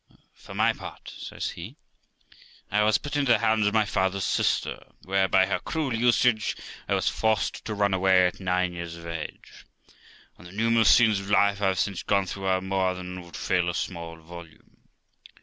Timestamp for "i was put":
2.71-3.15